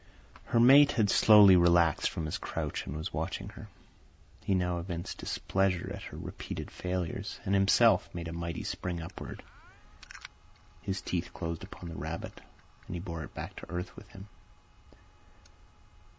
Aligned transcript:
Her 0.45 0.59
mate 0.59 0.93
had 0.93 1.11
slowly 1.11 1.55
relaxed 1.55 2.09
from 2.09 2.25
his 2.25 2.39
crouch 2.39 2.87
and 2.87 2.97
was 2.97 3.13
watching 3.13 3.49
her. 3.49 3.69
He 4.43 4.55
now 4.55 4.79
evinced 4.79 5.19
displeasure 5.19 5.91
at 5.93 6.01
her 6.01 6.17
repeated 6.17 6.71
failures, 6.71 7.39
and 7.45 7.53
himself 7.53 8.09
made 8.11 8.27
a 8.27 8.33
mighty 8.33 8.63
spring 8.63 8.99
upward. 8.99 9.43
His 10.81 11.01
teeth 11.01 11.31
closed 11.35 11.63
upon 11.63 11.87
the 11.89 11.95
rabbit, 11.95 12.41
and 12.87 12.95
he 12.95 12.99
bore 12.99 13.21
it 13.23 13.35
back 13.35 13.55
to 13.57 13.69
earth 13.69 13.95
with 13.95 14.07
him. 14.09 14.27